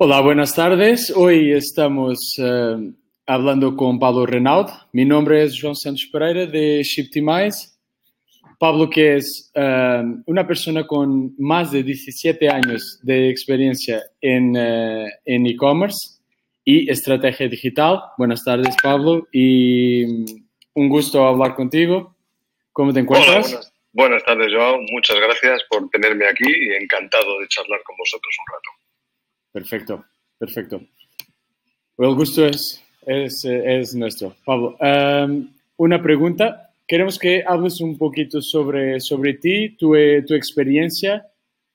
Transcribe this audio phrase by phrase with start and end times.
[0.00, 1.10] Hola, buenas tardes.
[1.10, 2.94] Hoy estamos uh,
[3.26, 4.68] hablando con Pablo Renaud.
[4.92, 7.70] Mi nombre es João Santos Pereira de Shiptimize.
[8.60, 15.08] Pablo, que es uh, una persona con más de 17 años de experiencia en uh,
[15.24, 16.20] e-commerce
[16.64, 18.00] y estrategia digital.
[18.16, 20.04] Buenas tardes, Pablo, y
[20.74, 22.14] un gusto hablar contigo.
[22.70, 23.48] ¿Cómo te encuentras?
[23.48, 24.78] Hola, buenas, buenas tardes, Joao.
[24.92, 28.77] Muchas gracias por tenerme aquí y encantado de charlar con vosotros un rato.
[29.52, 30.04] Perfecto,
[30.38, 30.80] perfecto.
[31.98, 34.34] El gusto es, es, es nuestro.
[34.44, 36.70] Pablo, um, una pregunta.
[36.86, 39.94] Queremos que hables un poquito sobre, sobre ti, tu,
[40.26, 41.26] tu experiencia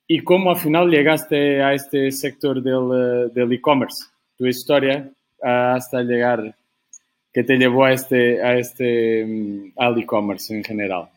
[0.08, 4.06] y cómo al final llegaste a este sector del, del e-commerce,
[4.38, 5.10] tu historia
[5.42, 6.56] hasta llegar,
[7.34, 9.24] que te llevó a este, a este,
[9.78, 11.10] al e-commerce en general.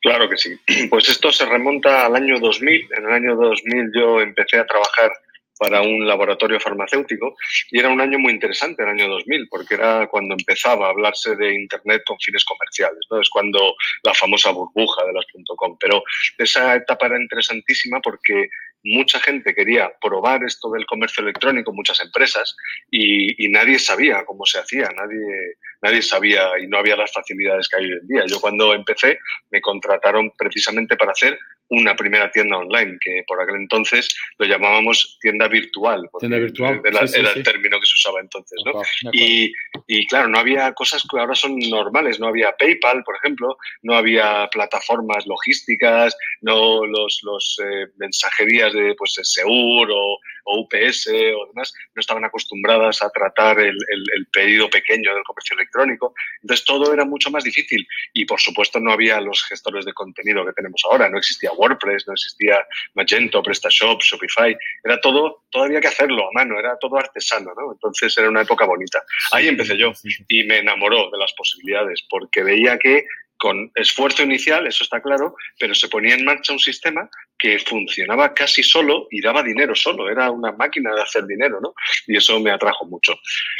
[0.00, 0.50] Claro que sí.
[0.90, 2.88] Pues esto se remonta al año 2000.
[2.96, 5.10] En el año 2000 yo empecé a trabajar
[5.58, 7.36] para un laboratorio farmacéutico
[7.70, 11.36] y era un año muy interesante, el año 2000, porque era cuando empezaba a hablarse
[11.36, 13.20] de Internet con fines comerciales, ¿no?
[13.20, 15.24] Es cuando la famosa burbuja de las
[15.56, 16.02] .com, pero
[16.38, 18.48] esa etapa era interesantísima porque
[18.84, 22.54] mucha gente quería probar esto del comercio electrónico, muchas empresas,
[22.90, 27.68] y, y, nadie sabía cómo se hacía, nadie, nadie sabía y no había las facilidades
[27.68, 28.24] que hay hoy en día.
[28.26, 29.18] Yo cuando empecé
[29.50, 31.38] me contrataron precisamente para hacer
[31.74, 34.08] una primera tienda online, que por aquel entonces
[34.38, 36.08] lo llamábamos tienda virtual.
[36.18, 36.80] Tienda virtual.
[36.84, 37.38] Era, sí, sí, era sí.
[37.38, 38.82] el término que se usaba entonces, ¿no?
[39.12, 39.52] Y,
[39.86, 43.94] y, claro, no había cosas que ahora son normales, no había PayPal, por ejemplo, no
[43.94, 51.46] había plataformas logísticas, no los, los eh, mensajerías de pues Seur o, o, UPS o
[51.48, 56.14] demás, no estaban acostumbradas a tratar el, el, el pedido pequeño del comercio electrónico.
[56.42, 60.44] Entonces todo era mucho más difícil y por supuesto no había los gestores de contenido
[60.44, 65.80] que tenemos ahora, no existía WordPress, no existía Magento, PrestaShop, Shopify, era todo, todo había
[65.80, 67.72] que hacerlo a mano, era todo artesano, ¿no?
[67.72, 69.02] Entonces era una época bonita.
[69.32, 69.92] Ahí empecé yo
[70.28, 73.04] y me enamoró de las posibilidades porque veía que
[73.44, 78.32] con esfuerzo inicial, eso está claro, pero se ponía en marcha un sistema que funcionaba
[78.32, 81.74] casi solo y daba dinero solo, era una máquina de hacer dinero, ¿no?
[82.06, 83.12] Y eso me atrajo mucho.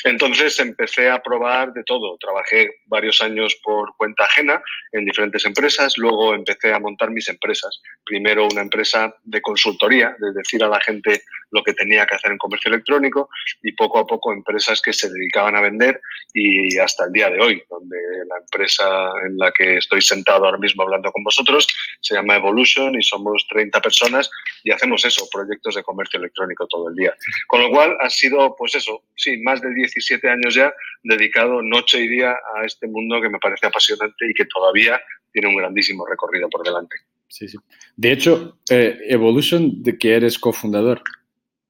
[0.04, 4.62] Entonces empecé a probar de todo, trabajé varios años por cuenta ajena
[4.92, 10.32] en diferentes empresas, luego empecé a montar mis empresas, primero una empresa de consultoría, de
[10.32, 13.28] decir a la gente lo que tenía que hacer en comercio electrónico
[13.62, 16.00] y poco a poco empresas que se dedicaban a vender
[16.32, 17.96] y hasta el día de hoy, donde
[18.28, 21.66] la empresa en la que estoy sentado ahora mismo hablando con vosotros
[22.00, 24.30] se llama Evolution y somos 30 personas
[24.62, 27.14] y hacemos eso, proyectos de comercio electrónico todo el día.
[27.46, 32.00] Con lo cual ha sido, pues eso, sí, más de 17 años ya dedicado noche
[32.00, 35.00] y día a este mundo que me parece apasionante y que todavía
[35.32, 36.96] tiene un grandísimo recorrido por delante.
[37.28, 37.58] Sí, sí.
[37.96, 41.02] De hecho, eh, Evolution, de que eres cofundador.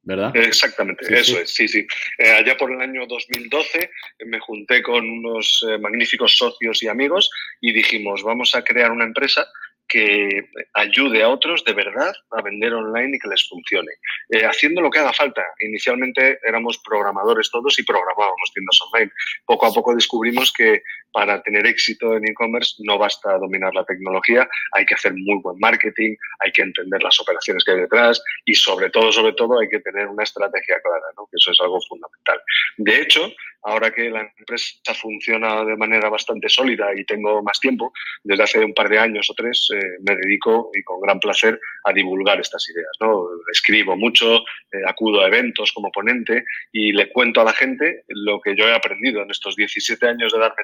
[0.05, 0.35] ¿Verdad?
[0.35, 1.37] Exactamente, sí, eso sí.
[1.41, 1.87] es, sí, sí.
[2.19, 3.89] Eh, allá por el año 2012 eh,
[4.25, 7.29] me junté con unos eh, magníficos socios y amigos
[7.59, 9.45] y dijimos, vamos a crear una empresa
[9.87, 13.91] que ayude a otros de verdad a vender online y que les funcione,
[14.29, 15.43] eh, haciendo lo que haga falta.
[15.59, 19.11] Inicialmente éramos programadores todos y programábamos tiendas online.
[19.45, 20.81] Poco a poco descubrimos que
[21.15, 25.57] para tener éxito en e-commerce no basta dominar la tecnología, hay que hacer muy buen
[25.59, 29.69] marketing, hay que entender las operaciones que hay detrás y sobre todo, sobre todo, hay
[29.69, 31.23] que tener una estrategia clara, ¿no?
[31.31, 32.41] que eso es algo fundamental.
[32.75, 33.31] De hecho,
[33.65, 37.93] ahora que la empresa funciona de manera bastante sólida y tengo más tiempo,
[38.23, 41.59] desde hace un par de años o tres, eh, me dedico y con gran placer
[41.85, 42.91] a divulgar estas ideas.
[42.99, 43.25] ¿no?
[43.51, 48.39] Escribo mucho, eh, acudo a eventos como ponente y le cuento a la gente lo
[48.39, 50.63] que yo he aprendido en estos 17 años de darme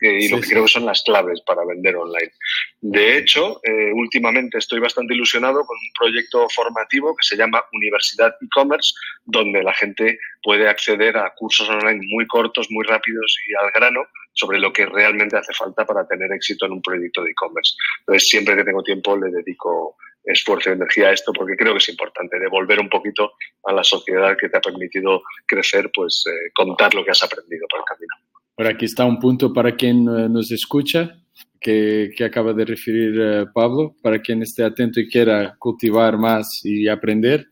[0.00, 0.50] eh, y sí, lo que sí.
[0.50, 2.32] creo que son las claves para vender online.
[2.80, 8.34] De hecho, eh, últimamente estoy bastante ilusionado con un proyecto formativo que se llama Universidad
[8.40, 13.70] E-Commerce, donde la gente puede acceder a cursos online muy cortos, muy rápidos y al
[13.72, 14.00] grano
[14.32, 17.74] sobre lo que realmente hace falta para tener éxito en un proyecto de e-commerce.
[18.00, 21.78] Entonces, siempre que tengo tiempo le dedico esfuerzo y energía a esto porque creo que
[21.78, 23.32] es importante devolver un poquito
[23.64, 27.66] a la sociedad que te ha permitido crecer, pues eh, contar lo que has aprendido
[27.68, 28.14] por el camino.
[28.56, 31.16] Por aquí está un punto para quien eh, nos escucha,
[31.60, 36.64] que, que acaba de referir uh, Pablo, para quien esté atento y quiera cultivar más
[36.64, 37.48] y aprender,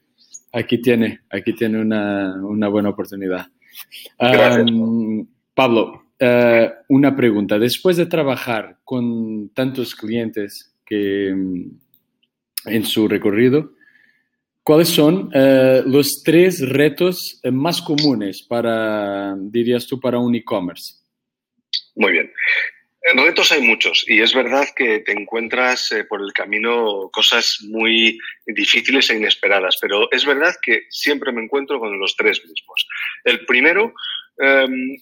[0.53, 3.47] aquí tiene, aquí tiene una, una buena oportunidad.
[4.19, 7.59] Um, Pablo, uh, una pregunta.
[7.59, 11.79] Después de trabajar con tantos clientes que um,
[12.65, 13.73] en su recorrido,
[14.69, 20.93] ¿cuáles son uh, los tres retos más comunes para, dirías tú, para un e-commerce?
[21.97, 22.31] Muy bien.
[23.15, 28.19] Retos hay muchos y es verdad que te encuentras eh, por el camino cosas muy
[28.45, 32.87] difíciles e inesperadas, pero es verdad que siempre me encuentro con los tres mismos.
[33.25, 33.95] El primero,
[34.37, 34.99] em,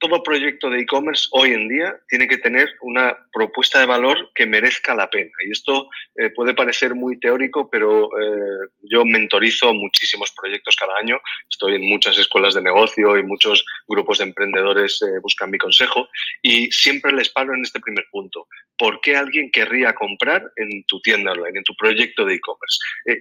[0.00, 4.46] todo proyecto de e-commerce hoy en día tiene que tener una propuesta de valor que
[4.46, 5.30] merezca la pena.
[5.46, 11.20] Y esto eh, puede parecer muy teórico, pero eh, yo mentorizo muchísimos proyectos cada año.
[11.48, 16.08] Estoy en muchas escuelas de negocio y muchos grupos de emprendedores eh, buscan mi consejo
[16.42, 18.48] y siempre les paro en este primer punto.
[18.78, 22.78] ¿Por qué alguien querría comprar en tu tienda online, en tu proyecto de e-commerce?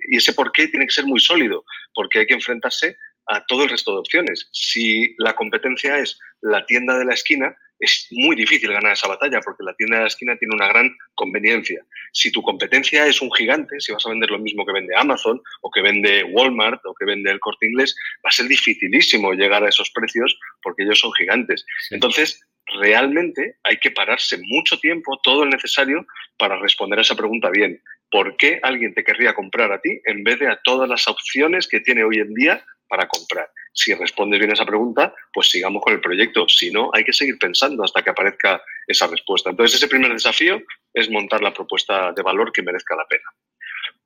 [0.09, 2.95] y ese por qué tiene que ser muy sólido, porque hay que enfrentarse
[3.29, 4.49] a todo el resto de opciones.
[4.51, 9.39] Si la competencia es la tienda de la esquina, es muy difícil ganar esa batalla
[9.39, 11.81] porque la tienda de la esquina tiene una gran conveniencia.
[12.11, 15.41] Si tu competencia es un gigante, si vas a vender lo mismo que vende Amazon
[15.61, 17.95] o que vende Walmart o que vende el corte inglés,
[18.25, 21.65] va a ser dificilísimo llegar a esos precios porque ellos son gigantes.
[21.91, 22.43] Entonces,
[22.81, 26.05] realmente hay que pararse mucho tiempo, todo el necesario,
[26.37, 27.81] para responder a esa pregunta bien.
[28.11, 31.67] ¿Por qué alguien te querría comprar a ti en vez de a todas las opciones
[31.67, 33.49] que tiene hoy en día para comprar.
[33.71, 36.49] Si respondes bien a esa pregunta, pues sigamos con el proyecto.
[36.49, 39.51] Si no, hay que seguir pensando hasta que aparezca esa respuesta.
[39.51, 40.61] Entonces, ese primer desafío
[40.93, 43.29] es montar la propuesta de valor que merezca la pena.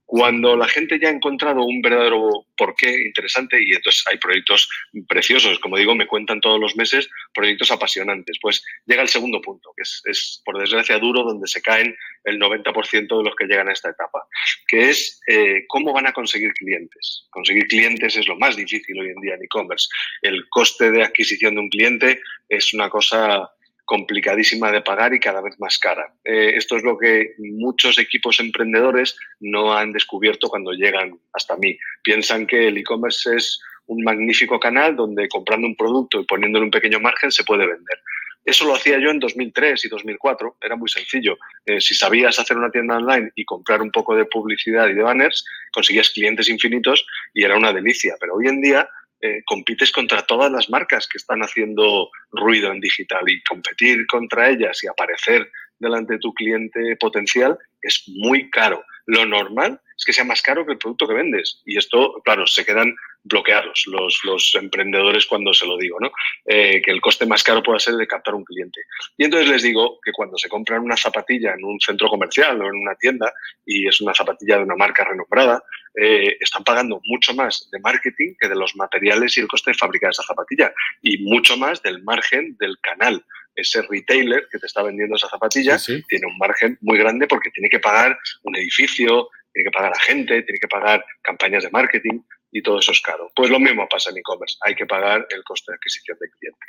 [0.06, 4.70] Cuando la gente ya ha encontrado un verdadero porqué interesante, y entonces hay proyectos
[5.08, 9.72] preciosos, como digo, me cuentan todos los meses proyectos apasionantes, pues llega el segundo punto,
[9.76, 11.96] que es, por desgracia duro, donde se caen
[12.26, 14.28] el 90% de los que llegan a esta etapa,
[14.68, 17.28] que es eh, cómo van a conseguir clientes.
[17.30, 19.88] Conseguir clientes es lo más difícil hoy en día en e-commerce.
[20.22, 23.50] El coste de adquisición de un cliente es una cosa
[23.94, 26.12] complicadísima de pagar y cada vez más cara.
[26.24, 31.78] Eh, esto es lo que muchos equipos emprendedores no han descubierto cuando llegan hasta mí.
[32.02, 36.72] Piensan que el e-commerce es un magnífico canal donde comprando un producto y poniéndole un
[36.72, 38.00] pequeño margen se puede vender.
[38.44, 41.38] Eso lo hacía yo en 2003 y 2004, era muy sencillo.
[41.64, 45.04] Eh, si sabías hacer una tienda online y comprar un poco de publicidad y de
[45.04, 48.16] banners, conseguías clientes infinitos y era una delicia.
[48.20, 48.90] Pero hoy en día
[49.26, 54.50] eh, compites contra todas las marcas que están haciendo ruido en digital y competir contra
[54.50, 55.50] ellas y aparecer
[55.80, 58.84] delante de tu cliente potencial es muy caro.
[59.06, 61.62] Lo normal es que sea más caro que el producto que vendes.
[61.66, 62.94] Y esto, claro, se quedan
[63.24, 66.12] bloqueados los, los emprendedores cuando se lo digo, ¿no?
[66.46, 68.82] Eh, que el coste más caro pueda ser de captar un cliente.
[69.18, 72.66] Y entonces les digo que cuando se compran una zapatilla en un centro comercial o
[72.66, 73.34] en una tienda
[73.66, 75.64] y es una zapatilla de una marca renombrada,
[75.96, 79.78] eh, están pagando mucho más de marketing que de los materiales y el coste de
[79.78, 83.24] fabricar esa zapatilla y mucho más del margen del canal
[83.56, 87.70] ese retailer que te está vendiendo esa zapatilla tiene un margen muy grande porque tiene
[87.70, 92.22] que pagar un edificio, tiene que pagar a gente, tiene que pagar campañas de marketing
[92.52, 93.32] y todo eso es caro.
[93.36, 96.66] Pues lo mismo pasa en e-commerce, hay que pagar el coste de adquisición del cliente.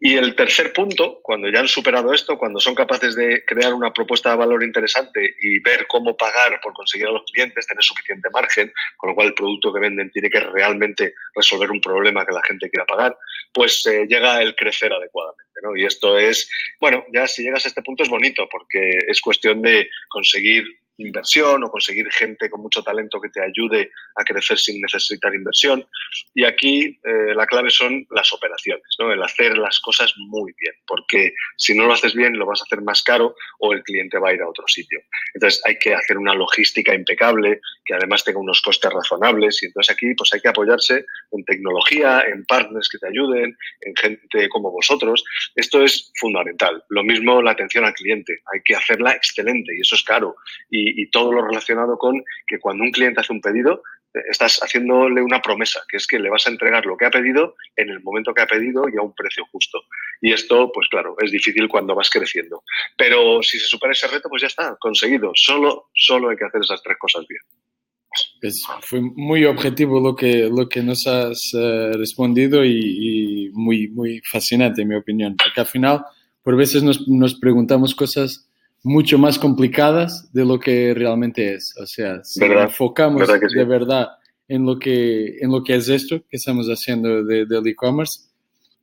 [0.00, 3.92] Y el tercer punto, cuando ya han superado esto, cuando son capaces de crear una
[3.92, 8.28] propuesta de valor interesante y ver cómo pagar por conseguir a los clientes, tener suficiente
[8.30, 12.34] margen, con lo cual el producto que venden tiene que realmente resolver un problema que
[12.34, 13.16] la gente quiera pagar,
[13.52, 15.60] pues eh, llega el crecer adecuadamente.
[15.62, 15.74] ¿no?
[15.74, 19.62] Y esto es, bueno, ya si llegas a este punto es bonito porque es cuestión
[19.62, 20.66] de conseguir
[20.98, 25.86] inversión o conseguir gente con mucho talento que te ayude a crecer sin necesitar inversión.
[26.34, 29.12] Y aquí eh, la clave son las operaciones, ¿no?
[29.12, 32.64] el hacer las cosas muy bien, porque si no lo haces bien lo vas a
[32.64, 35.00] hacer más caro o el cliente va a ir a otro sitio.
[35.34, 39.94] Entonces hay que hacer una logística impecable que además tenga unos costes razonables y entonces
[39.94, 44.70] aquí pues hay que apoyarse en tecnología, en partners que te ayuden, en gente como
[44.70, 45.24] vosotros.
[45.54, 46.82] Esto es fundamental.
[46.88, 50.36] Lo mismo la atención al cliente, hay que hacerla excelente y eso es caro.
[50.70, 53.82] Y y, todo lo relacionado con que cuando un cliente hace un pedido,
[54.30, 57.56] estás haciéndole una promesa, que es que le vas a entregar lo que ha pedido
[57.76, 59.82] en el momento que ha pedido y a un precio justo.
[60.20, 62.62] Y esto, pues claro, es difícil cuando vas creciendo.
[62.96, 65.32] Pero si se supera ese reto, pues ya está, conseguido.
[65.34, 68.52] Solo, solo hay que hacer esas tres cosas bien.
[68.80, 74.82] fue muy objetivo lo que, lo que nos has eh, respondido y, muy, muy fascinante,
[74.82, 75.36] en mi opinión.
[75.36, 76.04] Porque al final,
[76.42, 78.48] por veces nos, nos preguntamos cosas
[78.84, 81.74] mucho más complicadas de lo que realmente es.
[81.80, 84.08] O sea, si enfocamos de verdad
[84.46, 88.28] en lo, que, en lo que es esto que estamos haciendo de, del e-commerce,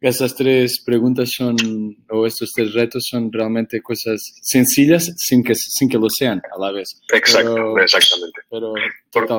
[0.01, 1.55] esas tres preguntas son,
[2.09, 6.59] o estos tres retos son realmente cosas sencillas sin que, sin que lo sean a
[6.59, 6.99] la vez.
[7.13, 8.41] Exacto, exactamente.
[8.49, 8.73] Pero,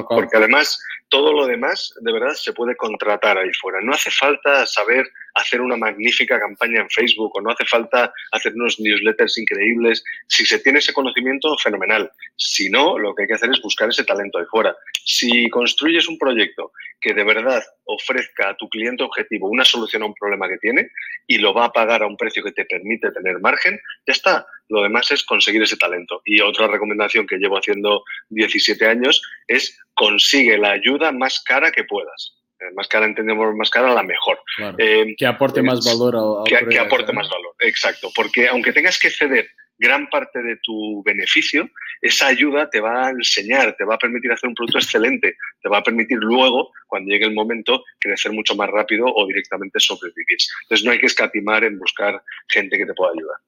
[0.09, 0.78] porque además
[1.09, 3.81] todo lo demás, de verdad, se puede contratar ahí fuera.
[3.83, 8.52] No hace falta saber hacer una magnífica campaña en Facebook o no hace falta hacer
[8.54, 10.04] unos newsletters increíbles.
[10.26, 12.10] Si se tiene ese conocimiento, fenomenal.
[12.36, 14.76] Si no, lo que hay que hacer es buscar ese talento ahí fuera.
[15.04, 20.06] Si construyes un proyecto que de verdad ofrezca a tu cliente objetivo una solución a
[20.06, 20.90] un problema que tiene
[21.26, 24.46] y lo va a pagar a un precio que te permite tener margen, ya está.
[24.68, 26.22] Lo demás es conseguir ese talento.
[26.24, 31.84] Y otra recomendación que llevo haciendo 17 años es consigue la ayuda más cara que
[31.84, 32.41] puedas.
[32.62, 34.38] Eh, más cara entendemos más cara, la mejor.
[34.78, 38.11] Eh, que aporte más valor a, que, que, aporte más valor, exacto.
[38.14, 41.69] Porque aunque tengas que ceder gran parte de tu beneficio,
[42.00, 45.69] esa ayuda te va a enseñar, te va a permitir hacer un producto excelente, te
[45.69, 50.38] va a permitir luego, cuando llegue el momento, crecer mucho más rápido o directamente sobrevivir.
[50.62, 53.38] Entonces no hay que escatimar en buscar gente que te pueda ayudar.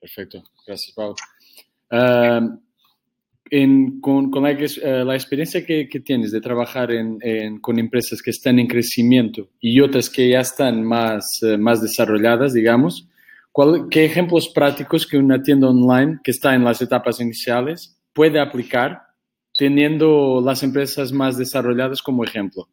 [0.00, 1.14] Perfecto, gracias Pablo.
[3.50, 6.88] Em, con, eh, la, experiencia que, tienes de trabajar
[7.60, 12.54] con empresas que están en crecimiento y otras que ya están más, eh, más desarrolladas,
[12.54, 13.06] digamos,
[13.90, 19.02] ¿qué ejemplos prácticos que una tienda online que está en las etapas iniciales puede aplicar
[19.56, 22.66] teniendo las empresas más desarrolladas como ejemplo?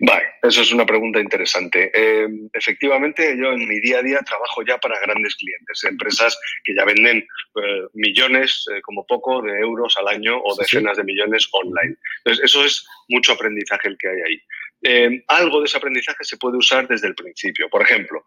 [0.00, 1.90] Vale, eso es una pregunta interesante.
[1.92, 6.74] Eh, efectivamente, yo en mi día a día trabajo ya para grandes clientes, empresas que
[6.74, 11.48] ya venden eh, millones, eh, como poco, de euros al año o decenas de millones
[11.50, 11.96] online.
[12.18, 15.22] Entonces, eso es mucho aprendizaje el que hay ahí.
[15.26, 17.68] algo de ese aprendizaje se puede usar desde el principio.
[17.68, 18.24] Por ejemplo,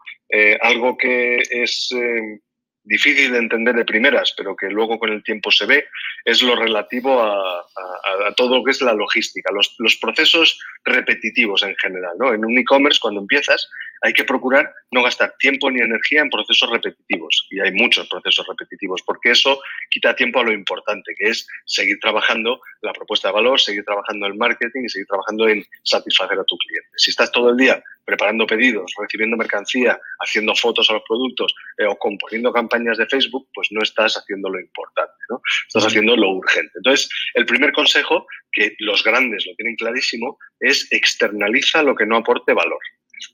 [0.61, 1.89] algo que es
[2.91, 5.87] difícil de entender de primeras, pero que luego con el tiempo se ve,
[6.25, 7.65] es lo relativo a,
[8.35, 12.13] todo lo que es la logística, los, los, procesos repetitivos en general.
[12.19, 12.33] ¿no?
[12.33, 13.69] En un e-commerce, cuando empiezas,
[14.01, 17.47] hay que procurar no gastar tiempo ni energía en procesos repetitivos.
[17.49, 21.99] Y hay muchos procesos repetitivos, porque eso quita tiempo a lo importante, que es seguir
[21.99, 26.43] trabajando la propuesta de valor, seguir trabajando el marketing y seguir trabajando en satisfacer a
[26.43, 26.89] tu cliente.
[26.97, 31.85] Si estás todo el día preparando pedidos, recibiendo mercancía, haciendo fotos a los productos eh,
[31.85, 35.41] o componiendo campañas de Facebook, pues no estás haciendo lo importante, ¿no?
[35.67, 36.71] Estás haciendo lo urgente.
[36.75, 42.17] Entonces, el primer consejo, que los grandes lo tienen clarísimo, es externaliza lo que no
[42.17, 42.79] aporte valor.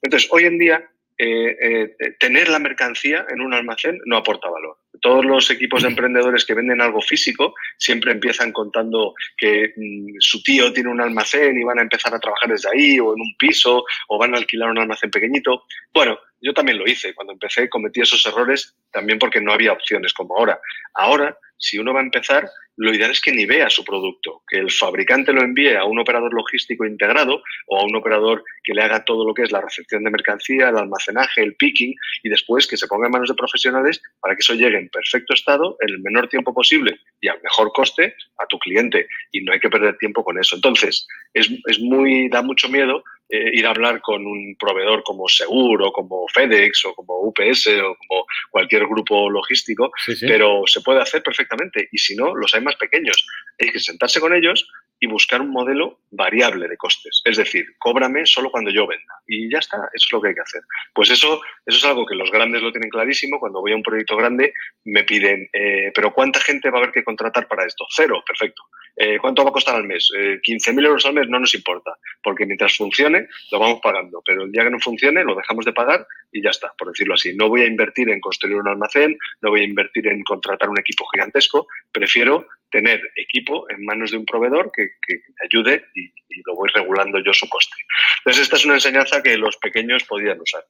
[0.02, 0.90] Entonces, hoy en día,
[1.20, 1.58] eh,
[2.00, 4.78] eh, tener la mercancía en un almacén no aporta valor.
[5.02, 10.44] Todos los equipos de emprendedores que venden algo físico siempre empiezan contando que mm, su
[10.44, 13.36] tío tiene un almacén y van a empezar a trabajar desde ahí o en un
[13.40, 15.64] piso o van a alquilar un almacén pequeñito.
[15.92, 17.14] Bueno, yo también lo hice.
[17.14, 20.60] Cuando empecé cometí esos errores también porque no había opciones como ahora.
[20.94, 24.60] Ahora, si uno va a empezar, lo ideal es que ni vea su producto, que
[24.60, 28.84] el fabricante lo envíe a un operador logístico integrado o a un operador que le
[28.84, 32.68] haga todo lo que es la recepción de mercancía, el almacenaje, el picking y después
[32.68, 35.90] que se ponga en manos de profesionales para que eso llegue en perfecto estado, en
[35.90, 39.08] el menor tiempo posible y al mejor coste a tu cliente.
[39.32, 40.56] Y no hay que perder tiempo con eso.
[40.56, 45.28] Entonces, es, es muy, da mucho miedo eh, ir a hablar con un proveedor como
[45.28, 49.92] Seguro, como FedEx o como UPS o como cualquier grupo logístico,
[50.22, 51.90] pero se puede hacer perfectamente.
[51.92, 53.26] Y si no, los hay más pequeños.
[53.60, 54.68] Hay que sentarse con ellos
[55.00, 57.22] y buscar un modelo variable de costes.
[57.26, 59.14] Es decir, cóbrame solo cuando yo venda.
[59.28, 60.62] Y ya está, eso es lo que hay que hacer.
[60.94, 63.40] Pues eso, eso es algo que los grandes lo tienen clarísimo.
[63.40, 64.54] Cuando voy a un proyecto grande,
[64.86, 67.86] me piden, eh, pero ¿cuánta gente va a haber que contratar para esto?
[67.90, 68.64] Cero, perfecto.
[68.96, 70.10] Eh, ¿Cuánto va a costar al mes?
[70.18, 74.24] Eh, 15.000 euros al mes no nos importa, porque mientras funcione, lo vamos pagando.
[74.26, 77.14] Pero el día que no funcione, lo dejamos de pagar y ya está, por decirlo
[77.14, 77.36] así.
[77.36, 80.80] No voy a invertir en construir un almacén, no voy a invertir en contratar un
[80.80, 81.68] equipo gigantesco.
[81.92, 86.12] Prefiero tener equipo en manos de un proveedor que, me ayude y,
[86.46, 87.76] lo voy regulando yo su coste.
[88.20, 90.64] Entonces, esta es una enseñanza que los pequeños podían usar.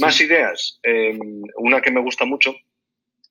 [0.00, 0.80] Más ideas.
[0.82, 2.54] Em, una que me gusta mucho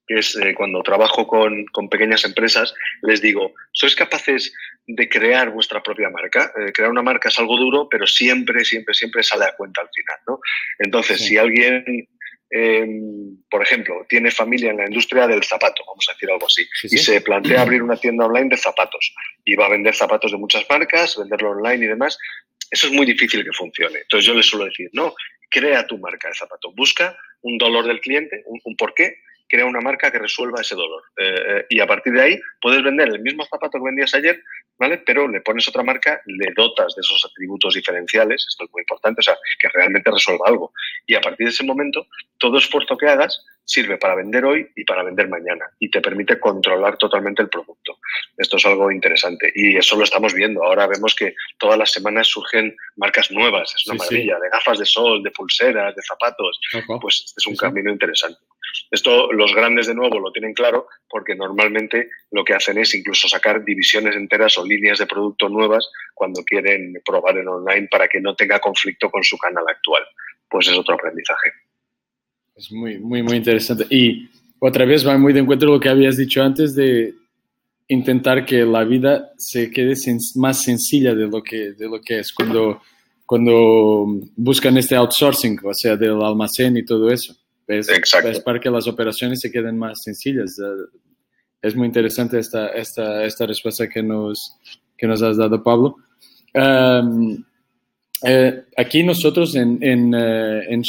[0.07, 4.53] que es eh, cuando trabajo con, pequeñas empresas, les digo, ¿sois capaces
[4.85, 6.51] de crear vuestra propia marca?
[6.59, 9.89] Eh, crear una marca es algo duro, pero siempre, siempre, siempre sale a cuenta al
[9.93, 10.39] final, ¿no?
[10.79, 12.07] Entonces, si alguien,
[12.55, 16.63] em, por ejemplo, tiene familia en la industria del zapato, vamos a decir algo así,
[16.83, 19.11] y se plantea abrir una tienda online de zapatos
[19.43, 22.15] y va a vender zapatos de muchas marcas, venderlo online y demás,
[22.69, 23.99] eso es muy difícil que funcione.
[23.99, 25.15] Entonces yo les suelo decir, no,
[25.49, 29.17] crea tu marca de zapato, busca un dolor del cliente, un, un porqué,
[29.53, 31.03] crea una marca que resuelva ese dolor.
[31.15, 34.41] Eh, eh, y a partir de ahí puedes vender el mismo zapato que vendías ayer,
[34.79, 34.97] ¿vale?
[35.05, 39.19] Pero le pones otra marca, le dotas de esos atributos diferenciales, esto es muy importante,
[39.19, 40.73] o sea, que realmente resuelva algo.
[41.05, 42.07] Y a partir de ese momento,
[42.39, 46.39] todo esfuerzo que hagas sirve para vender hoy y para vender mañana y te permite
[46.39, 47.99] controlar totalmente el producto.
[48.35, 50.63] Esto es algo interesante y eso lo estamos viendo.
[50.63, 54.85] Ahora vemos que todas las semanas surgen marcas nuevas, es una maravilla, de gafas de
[54.85, 56.59] sol, de pulseras, de zapatos.
[56.99, 58.39] Pues este es un camino interesante.
[58.89, 63.27] Esto los grandes de nuevo lo tienen claro porque normalmente lo que hacen es incluso
[63.27, 68.21] sacar divisiones enteras o líneas de producto nuevas cuando quieren probar en online para que
[68.21, 70.03] no tenga conflicto con su canal actual.
[70.49, 71.51] Pues es otro aprendizaje.
[72.55, 73.85] Es muy, muy, muy interesante.
[73.89, 74.29] Y
[74.59, 77.15] otra vez va muy de encuentro lo que habías dicho antes de
[77.87, 79.93] intentar que la vida se quede
[80.35, 82.81] más sencilla de lo que, de lo que es cuando,
[83.25, 84.05] cuando
[84.35, 87.35] buscan este outsourcing, o sea, del almacén y todo eso.
[87.67, 90.59] Es, es para que las operaciones se queden más sencillas.
[90.59, 90.97] Eh,
[91.61, 94.57] es muy interesante esta, esta, esta respuesta que nos,
[94.97, 95.97] que nos has dado, Pablo.
[98.25, 100.83] Eh, aquí nosotros en, en, uh, en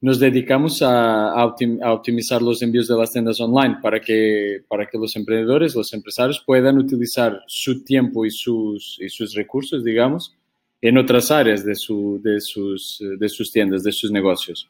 [0.00, 5.16] nos dedicamos a, optimizar los envíos de las tiendas online para que, para que los
[5.16, 10.34] emprendedores, los empresarios puedan utilizar su tiempo y sus, y sus recursos, digamos,
[10.80, 14.68] en otras áreas de, su, de, sus, de sus tiendas, de sus negocios.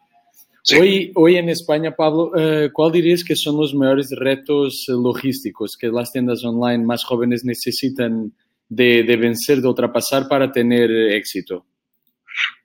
[0.77, 5.89] Hoy, hoy en España, Pablo, eh, ¿cuál dirías que son los mayores retos logísticos que
[5.89, 8.33] las tiendas online más jóvenes necesitan
[8.69, 11.65] de, de vencer, de ultrapasar para tener éxito?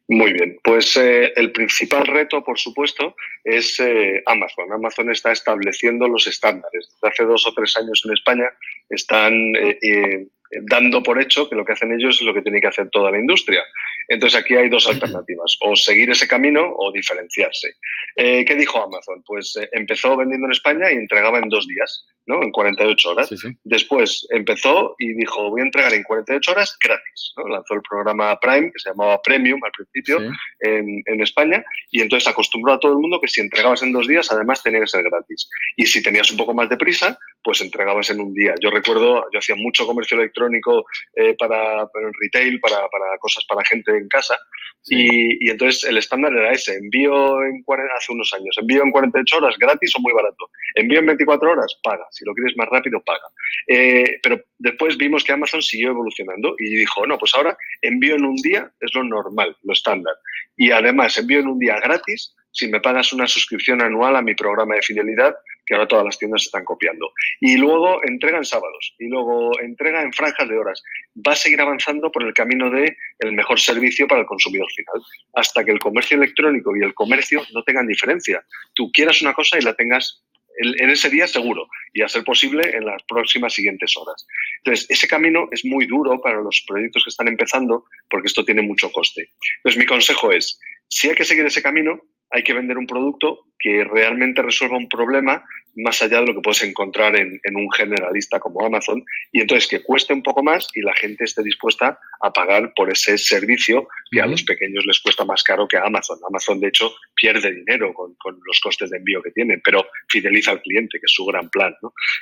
[0.10, 4.72] Muy bien, pues eh, el principal reto, por supuesto, es eh, Amazon.
[4.72, 6.90] Amazon está estableciendo los estándares.
[6.92, 8.50] Desde hace dos o tres años en España
[8.90, 10.28] están eh,
[10.64, 13.12] dando por hecho que lo que hacen ellos es lo que tiene que hacer toda
[13.12, 13.62] la industria.
[14.08, 17.76] Entonces aquí hay dos alternativas, o seguir ese camino o diferenciarse.
[18.16, 19.24] ¿Qué dijo Amazon?
[19.26, 22.06] Pues empezó vendiendo en España y entregaba en dos días.
[22.26, 22.42] ¿no?
[22.42, 23.30] En 48 horas.
[23.64, 27.34] Después empezó y dijo, voy a entregar en 48 horas gratis.
[27.38, 27.48] ¿no?
[27.48, 30.20] Lanzó el programa Prime, que se llamaba Premium al principio,
[30.60, 34.08] en, en, España, y entonces acostumbró a todo el mundo que si entregabas en dos
[34.08, 35.50] días, además tenía que ser gratis.
[35.76, 38.56] Y si tenías un poco más de prisa, pues entregabas en un día.
[38.62, 40.86] Yo recuerdo, yo hacía mucho comercio electrónico
[41.16, 44.38] eh, para, para, el retail, para, para, cosas para gente en casa,
[44.86, 47.64] y, y, entonces el estándar era ese, envío en
[47.96, 51.78] hace unos años, envío en 48 horas gratis o muy barato, envío en 24 horas,
[51.82, 53.28] paga si lo quieres más rápido, paga.
[53.68, 58.26] Eh, pero después vimos que Amazon siguió evolucionando y dijo, no, pues ahora envío en
[58.26, 60.16] un día es lo normal, lo estándar.
[60.58, 64.36] Y además envío en un día gratis si me pagas una suscripción anual a mi
[64.36, 65.36] programa de fidelidad,
[65.74, 67.12] ahora todas las tiendas están copiando.
[67.40, 70.84] Y luego entrega en sábados, y luego entrega en franjas de horas.
[71.16, 75.02] Va a seguir avanzando por el camino de el mejor servicio para el consumidor final,
[75.34, 78.44] hasta que el comercio electrónico y el comercio no tengan diferencia.
[78.74, 80.24] Tú quieras una cosa y la tengas
[80.58, 84.26] en ese día seguro y a ser posible en las próximas siguientes horas.
[84.60, 88.62] Entonces, ese camino es muy duro para los proyectos que están empezando porque esto tiene
[88.62, 89.30] mucho coste.
[89.58, 92.02] Entonces, mi consejo es, si hay que seguir ese camino,
[92.34, 96.42] hay que vender un producto que realmente resuelva un problema más allá de lo que
[96.42, 100.82] puedes encontrar en, un generalista como Amazon y entonces que cueste un poco más y
[100.82, 105.26] la gente esté dispuesta a pagar por ese servicio que a los pequeños les cuesta
[105.26, 106.20] más caro que a Amazon.
[106.28, 108.16] Amazon, de hecho, pierde dinero con,
[108.46, 111.74] los costes de envío que tienen, pero fideliza al cliente, que es su gran plan.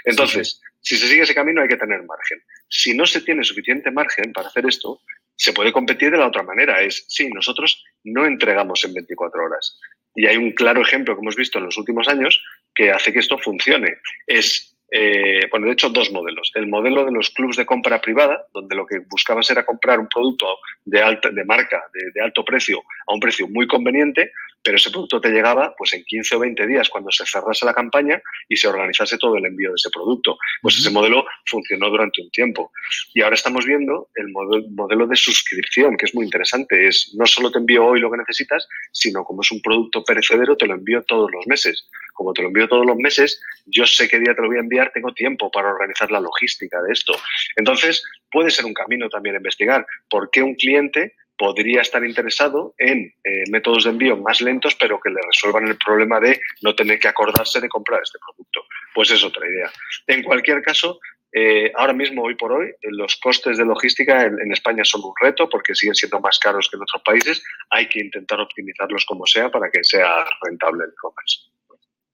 [0.05, 2.41] Entonces, si se sigue ese camino hay que tener margen.
[2.69, 5.01] Si no se tiene suficiente margen para hacer esto,
[5.35, 6.81] se puede competir de la otra manera.
[6.81, 9.79] Es, sí, nosotros no entregamos en 24 horas.
[10.15, 12.41] Y hay un claro ejemplo que hemos visto en los últimos años
[12.75, 13.97] que hace que esto funcione.
[14.27, 16.51] Es, eh, bueno, de hecho, dos modelos.
[16.55, 20.09] El modelo de los clubs de compra privada, donde lo que buscabas era comprar un
[20.09, 24.31] producto de, alta, de marca, de alto precio, a un precio muy conveniente,
[24.63, 27.73] pero ese producto te llegaba pues en 15 o 20 días cuando se cerrase la
[27.73, 30.37] campaña y se organizase todo el envío de ese producto.
[30.61, 32.71] Pues ese modelo funcionó durante un tiempo.
[33.13, 36.87] Y ahora estamos viendo el modelo, de suscripción, que es muy interesante.
[36.87, 40.55] Es no solo te envío hoy lo que necesitas, sino como es un producto perecedero,
[40.55, 41.87] te lo envío todos los meses.
[42.13, 44.61] Como te lo envío todos los meses, yo sé qué día te lo voy a
[44.61, 47.13] enviar, tengo tiempo para organizar la logística de esto.
[47.55, 53.11] Entonces, puede ser un camino también investigar por qué un cliente podría estar interesado en
[53.23, 56.99] eh, métodos de envío más lentos, pero que le resuelvan el problema de no tener
[56.99, 58.61] que acordarse de comprar este producto.
[58.93, 59.71] Pues es otra idea.
[60.05, 60.99] En cualquier caso,
[61.33, 65.49] eh, ahora mismo, hoy por hoy, los costes de logística en, España son un reto
[65.49, 67.43] porque siguen siendo más caros que en otros países.
[67.71, 71.49] Hay que intentar optimizarlos como sea para que sea rentable el e-commerce.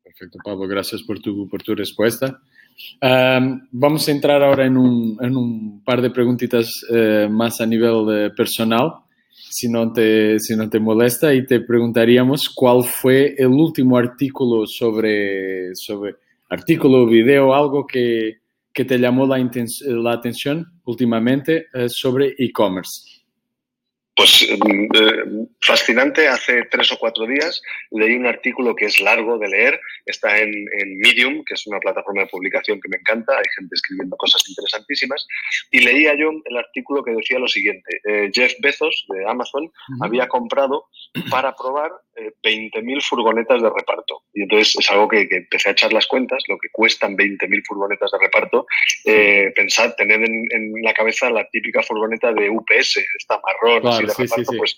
[0.06, 0.70] Perfecto, Pablo.
[0.70, 2.40] Gracias por tu, por tu respuesta.
[3.02, 8.32] vamos a entrar ahora en un, en un par de preguntitas eh, más a nivel
[8.34, 9.04] personal
[9.50, 14.66] si no, te, si no te molesta, y te preguntaríamos cuál fue el último artículo
[14.66, 16.16] sobre, sobre
[16.50, 18.38] artículo, video, algo que,
[18.74, 23.17] que te llamó la, la atención últimamente eh, sobre e-commerce.
[24.18, 26.28] Pues mm, eh, fascinante.
[26.28, 29.80] Hace tres o cuatro días leí un artículo que es largo de leer.
[30.08, 30.66] Está en,
[30.98, 33.38] Medium, que es una plataforma de publicación que me encanta.
[33.38, 35.28] Hay gente escribiendo cosas interesantísimas.
[35.70, 38.02] Y leía yo el artículo que decía lo siguiente.
[38.06, 40.86] Eh, Jeff Bezos, de Amazon, había comprado
[41.30, 41.92] para probar
[42.44, 44.24] 20.000 furgonetas de reparto.
[44.34, 48.12] Y entonces es algo que, empecé a echar las cuentas, lo que cuestan 20.000 furgonetas
[48.12, 48.66] de reparto.
[49.06, 54.14] Eh, pensad, tener en, la cabeza la típica furgoneta de UPS, esta marrón, así de
[54.14, 54.78] reparto, pues,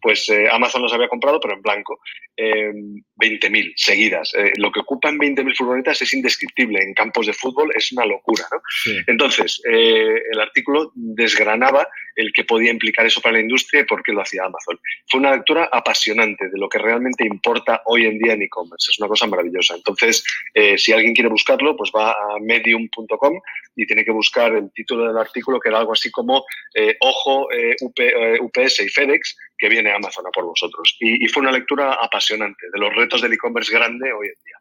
[0.00, 2.00] pues eh, Amazon los había comprado, pero en blanco.
[2.36, 4.32] 20.000 eh, seguidas.
[4.58, 6.80] lo que ocupan 20.000 furgonetas es indescriptible.
[6.82, 8.44] En campos de fútbol es una locura.
[8.52, 8.60] ¿no?
[9.08, 11.88] Entonces, el artículo desgranaba
[12.18, 14.78] el que podía implicar eso para la industria y por qué lo hacía Amazon.
[15.06, 18.90] Fue una lectura apasionante de lo que realmente importa hoy en día en e-commerce.
[18.90, 19.76] Es una cosa maravillosa.
[19.76, 23.40] Entonces, eh, si alguien quiere buscarlo, pues va a medium.com
[23.76, 27.52] y tiene que buscar el título del artículo, que era algo así como eh, Ojo,
[27.52, 30.96] eh, UPS y FedEx, que viene Amazon a por vosotros.
[30.98, 34.56] Y, fue una lectura apasionante de los retos del e-commerce grande hoy en día.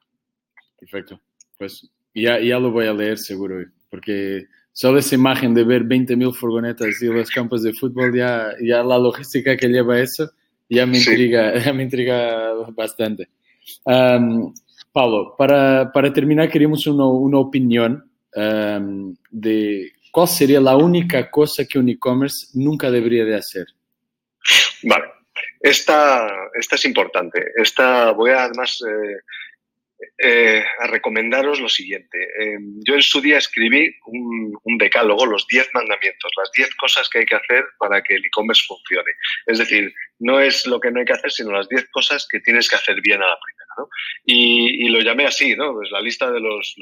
[0.80, 1.20] Perfecto.
[1.58, 4.46] Pues ya, ya lo voy a leer seguro, porque
[4.78, 9.00] solo esa imagen de ver 20.000 furgonetas y los campos de fútbol, ya, ya la
[9.00, 10.30] logística que lleva eso,
[10.70, 13.28] ya me intriga, ya me intriga bastante.
[13.86, 14.54] Um,
[14.92, 21.66] Pablo, para, para, terminar, queríamos una, una opinión um, de cuál sería la única cosa
[21.66, 23.66] que un e-commerce nunca debería de hacer.
[24.84, 25.06] Vale,
[25.60, 27.44] esta, esta es importante.
[27.56, 29.22] Esta voy a además eh,
[30.20, 32.18] eh, a recomendaros lo siguiente.
[32.40, 37.10] Eh, yo en su día escribí un, un decálogo, los 10 mandamientos, las 10 cosas
[37.10, 39.12] que hay que hacer para que el e-commerce funcione.
[39.46, 42.40] Es decir, no es lo que no hay que hacer, sino las 10 cosas que
[42.40, 43.67] tienes que hacer bien a la primera.
[44.26, 45.74] Y, lo llamé así, ¿no?
[45.74, 46.76] Pues la lista de los,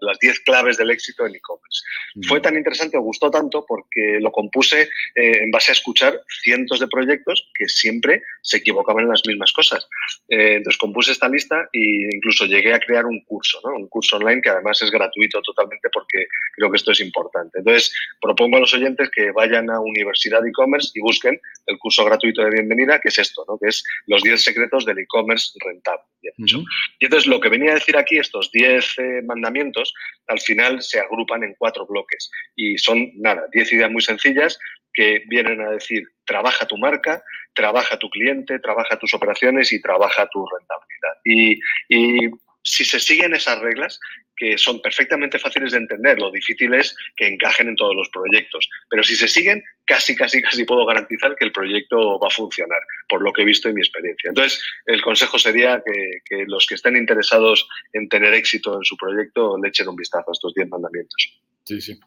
[0.00, 1.82] las 10 claves del éxito en e-commerce.
[2.28, 6.80] Fue tan interesante, me gustó tanto porque lo compuse eh, en base a escuchar cientos
[6.80, 9.88] de proyectos que siempre se equivocaban en las mismas cosas.
[10.28, 13.76] Eh, entonces compuse esta lista e incluso llegué a crear un curso, ¿no?
[13.76, 17.58] Un curso online que además es gratuito totalmente porque creo que esto es importante.
[17.58, 22.42] Entonces propongo a los oyentes que vayan a Universidad e-commerce y busquen el curso gratuito
[22.42, 23.58] de bienvenida, que es esto, ¿no?
[23.58, 26.03] Que es los 10 secretos del e-commerce rentable.
[26.38, 29.92] Y entonces lo que venía a decir aquí, estos 10 eh, mandamientos,
[30.26, 32.30] al final se agrupan en cuatro bloques.
[32.56, 34.58] Y son, nada, 10 ideas muy sencillas
[34.92, 40.26] que vienen a decir, trabaja tu marca, trabaja tu cliente, trabaja tus operaciones y trabaja
[40.28, 41.14] tu rentabilidad.
[41.24, 42.30] Y, y
[42.64, 44.00] si se siguen esas reglas,
[44.36, 48.68] que son perfectamente fáciles de entender, lo difícil es que encajen en todos los proyectos.
[48.90, 52.80] Pero si se siguen, casi, casi, casi puedo garantizar que el proyecto va a funcionar,
[53.08, 54.28] por lo que he visto en mi experiencia.
[54.28, 59.56] Entonces, el consejo sería que, los que estén interesados en tener éxito en su proyecto
[59.62, 61.40] le echen un vistazo a estos 10 mandamientos.
[61.64, 62.00] Sí, sí.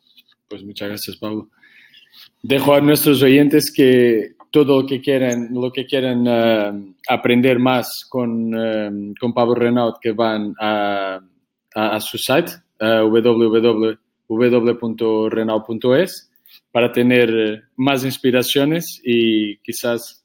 [0.50, 1.50] Pues muchas gracias, Pablo.
[2.42, 7.90] Dejo a nuestros oyentes que todo lo que quieran, lo que quieran eh, aprender más
[8.10, 11.20] con, eh, con Pablo Renaud, que van a
[12.00, 13.08] su site uh,
[14.30, 16.32] www.renault.es
[16.72, 20.24] para tener eh, más inspiraciones y quizás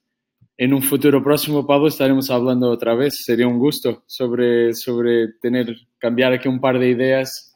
[0.57, 3.23] en un futuro próximo, Pablo, estaremos hablando otra vez.
[3.25, 7.52] Sería un gusto sobre, sobre tener, cambiar aquí un par de ideas,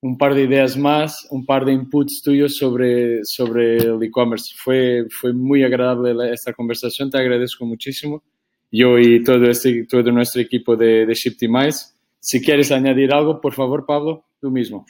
[0.00, 4.54] un par de ideas más, un par de inputs tuyos sobre, sobre el e-commerce.
[4.56, 8.22] Fue, fue muy agradable esta conversación, te agradezco muchísimo.
[8.70, 11.94] Yo y todo, este, todo nuestro equipo de, de Shiptimize.
[12.20, 14.84] Si quieres añadir algo, por favor, Pablo, tú mismo.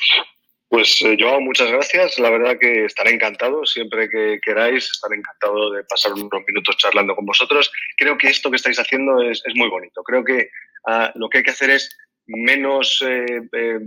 [0.68, 2.18] Pues eh, yo muchas gracias.
[2.18, 3.64] La verdad que estaré encantado.
[3.64, 7.70] Siempre que queráis, estaré encantado de pasar unos minutos charlando con vosotros.
[7.96, 10.02] Creo que esto que estáis haciendo es, muy bonito.
[10.02, 10.50] Creo que
[10.86, 11.96] ah, lo que hay que hacer es
[12.28, 13.80] menos eh, eh,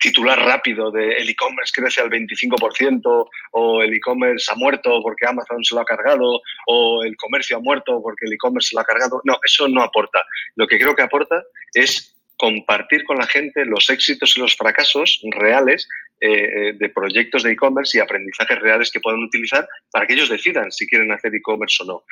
[0.00, 5.62] titular rápido de el e-commerce crece al 25% o el e-commerce ha muerto porque Amazon
[5.62, 8.84] se lo ha cargado o el comercio ha muerto porque el e-commerce se lo ha
[8.84, 9.20] cargado.
[9.24, 10.24] No, eso no aporta.
[10.56, 11.42] Lo que creo que aporta
[11.74, 15.88] es compartir con la gente los éxitos y los fracasos reales
[16.20, 20.28] eh, eh, de proyectos de e-commerce y aprendizajes reales que puedan utilizar para que ellos
[20.28, 22.04] decidan si quieren hacer e-commerce o no.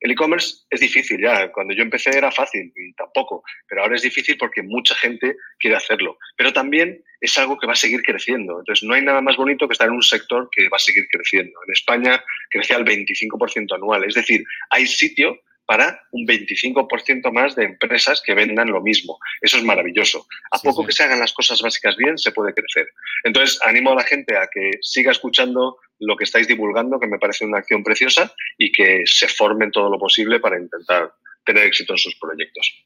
[0.00, 1.52] El e-commerce es difícil ya.
[1.52, 5.76] Cuando yo empecé era fácil y tampoco, pero ahora es difícil porque mucha gente quiere
[5.76, 6.18] hacerlo.
[6.36, 8.58] Pero también es algo que va a seguir creciendo.
[8.60, 11.06] Entonces, no hay nada más bonito que estar en un sector que va a seguir
[11.10, 11.58] creciendo.
[11.66, 14.04] En España crece al 25% anual.
[14.04, 15.38] Es decir, hay sitio
[15.70, 19.20] para un 25% más de empresas que vendan lo mismo.
[19.40, 20.26] Eso es maravilloso.
[20.50, 22.88] A poco que se hagan las cosas básicas bien, se puede crecer.
[23.22, 27.20] Entonces, animo a la gente a que siga escuchando lo que estáis divulgando, que me
[27.20, 31.12] parece una acción preciosa, y que se formen todo lo posible para intentar
[31.44, 32.84] tener éxito en sus proyectos.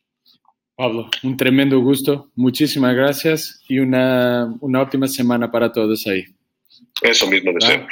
[0.77, 2.33] Pablo, un tremendo gusto.
[2.35, 6.27] Muchísimas gracias y una, una óptima semana para todos ahí.
[7.01, 7.87] Eso mismo deseo.